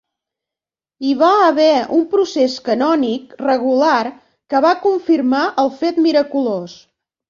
[1.07, 6.81] Hi va haver un procés canònic regular que va confirmar el fet miraculós.